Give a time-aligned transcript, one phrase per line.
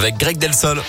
[0.00, 0.82] avec Greg Delsol.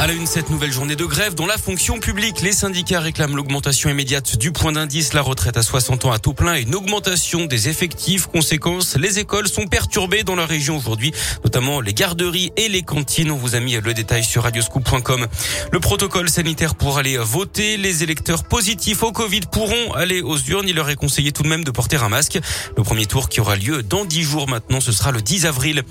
[0.00, 3.36] À la une, cette nouvelle journée de grève dans la fonction publique, les syndicats réclament
[3.36, 6.74] l'augmentation immédiate du point d'indice, la retraite à 60 ans à tout plein et une
[6.74, 8.26] augmentation des effectifs.
[8.26, 11.12] Conséquence, les écoles sont perturbées dans la région aujourd'hui,
[11.44, 13.30] notamment les garderies et les cantines.
[13.30, 15.26] On vous a mis le détail sur radioscoop.com.
[15.70, 20.66] Le protocole sanitaire pour aller voter, les électeurs positifs au Covid pourront aller aux urnes.
[20.66, 22.38] Il leur est conseillé tout de même de porter un masque.
[22.74, 25.82] Le premier tour qui aura lieu dans 10 jours maintenant, ce sera le 10 avril.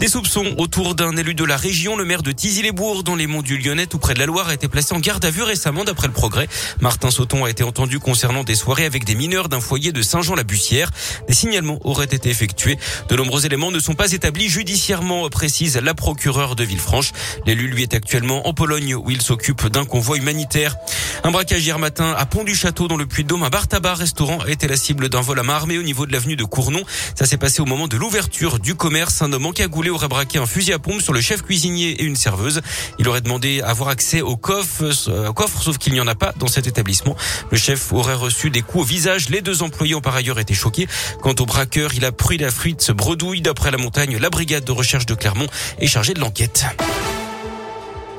[0.00, 3.42] Des soupçons autour d'un élu de la région, le maire de Tizy-les-Bourgs dans les monts
[3.42, 6.06] du Lyonnais, près de la Loire, a été placé en garde à vue récemment d'après
[6.06, 6.48] le progrès.
[6.80, 10.90] Martin Sauton a été entendu concernant des soirées avec des mineurs d'un foyer de Saint-Jean-la-Bussière.
[11.28, 12.78] Des signalements auraient été effectués.
[13.08, 17.12] De nombreux éléments ne sont pas établis judiciairement, précise la procureure de Villefranche.
[17.46, 20.76] L'élu lui est actuellement en Pologne où il s'occupe d'un convoi humanitaire.
[21.24, 23.42] Un braquage hier matin à Pont du Château dans le Puy-de-Dôme.
[23.42, 26.06] Un bar tabac restaurant a été la cible d'un vol à main armée au niveau
[26.06, 26.82] de l'avenue de Cournon.
[27.14, 29.22] Ça s'est passé au moment de l'ouverture du commerce.
[29.22, 32.16] Un homme encagoulé aurait braqué un fusil à pompe sur le chef cuisinier et une
[32.16, 32.60] serveuse.
[32.98, 36.32] Il aurait demandé avoir accès au coffre, euh, coffre sauf qu'il n'y en a pas
[36.38, 37.16] dans cet établissement.
[37.50, 39.28] Le chef aurait reçu des coups au visage.
[39.28, 40.86] Les deux employés ont par ailleurs été choqués.
[41.22, 43.40] Quant au braqueur, il a pris la fuite bredouille.
[43.40, 45.46] D'après la montagne, la brigade de recherche de Clermont
[45.78, 46.66] est chargée de l'enquête.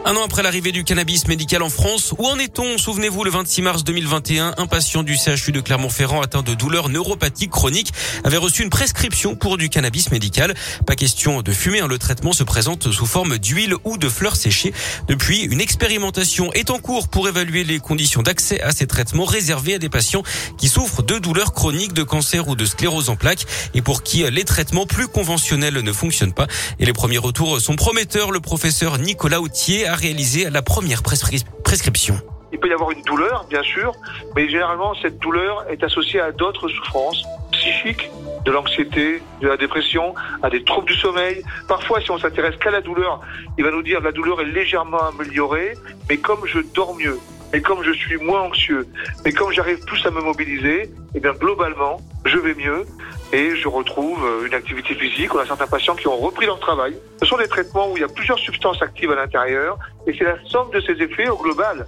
[0.06, 2.78] Un an après l'arrivée du cannabis médical en France, où en est-on?
[2.78, 7.52] Souvenez-vous, le 26 mars 2021, un patient du CHU de Clermont-Ferrand atteint de douleurs neuropathiques
[7.52, 7.92] chroniques
[8.24, 10.56] avait reçu une prescription pour du cannabis médical.
[10.88, 14.38] Pas question de fumer, hein, le traitement se présente sous forme d'huile ou de fleurs
[14.38, 14.74] séchées.
[15.10, 19.76] Depuis, une expérimentation est en cours pour évaluer les conditions d'accès à ces traitements réservés
[19.76, 20.24] à des patients
[20.58, 24.24] qui souffrent de douleurs chroniques, de cancer ou de sclérose en plaques et pour qui
[24.32, 26.48] les traitements plus conventionnels ne fonctionnent pas.
[26.80, 28.32] Et les premiers retours sont prometteurs.
[28.32, 32.16] Le professeur Nicolas Autier a réalisé la première prescription.
[32.52, 33.92] Il peut y avoir une douleur, bien sûr,
[34.36, 38.10] mais généralement cette douleur est associée à d'autres souffrances psychiques,
[38.46, 41.44] de l'anxiété, de la dépression, à des troubles du sommeil.
[41.68, 43.22] Parfois, si on s'intéresse qu'à la douleur,
[43.58, 45.76] il va nous dire la douleur est légèrement améliorée,
[46.08, 47.20] mais comme je dors mieux,
[47.52, 48.88] mais comme je suis moins anxieux,
[49.26, 52.86] mais comme j'arrive plus à me mobiliser, eh bien globalement, je vais mieux
[53.32, 55.34] et je retrouve euh, une activité physique.
[55.36, 56.98] On a certains patients qui ont repris leur travail.
[57.20, 60.24] Ce sont des traitements où il y a plusieurs substances actives à l'intérieur et c'est
[60.24, 61.86] la somme de ces effets au global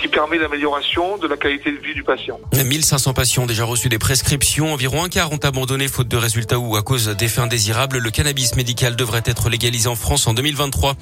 [0.00, 2.40] qui permet l'amélioration la qualité de vie du patient.
[2.52, 4.72] 1500 patients ont déjà reçu des prescriptions.
[4.72, 7.98] Environ un quart ont abandonné faute de résultats ou à cause d'effets indésirables.
[7.98, 10.94] Le cannabis médical devrait être légalisé en France en 2023.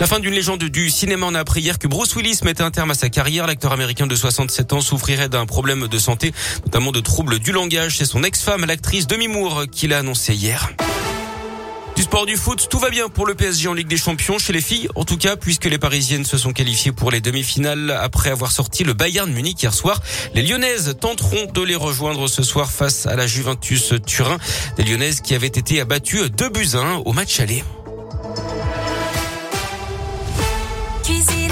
[0.00, 1.26] La fin d'une légende du cinéma.
[1.28, 3.46] On a appris hier que Bruce Willis mettait un terme à sa carrière.
[3.46, 6.32] L'acteur américain de 67 ans souffrirait d'un problème de santé,
[6.64, 7.98] notamment de troubles du langage.
[7.98, 10.68] C'est son ex-femme, l'actrice Demi Moore, qui l'a annoncé hier.
[12.06, 14.60] Sport du foot, tout va bien pour le PSG en Ligue des Champions chez les
[14.60, 18.52] filles, en tout cas puisque les Parisiennes se sont qualifiées pour les demi-finales après avoir
[18.52, 20.00] sorti le Bayern Munich hier soir.
[20.32, 24.38] Les Lyonnaises tenteront de les rejoindre ce soir face à la Juventus Turin,
[24.76, 27.64] des Lyonnaises qui avaient été abattues 2 buts 1 au match aller.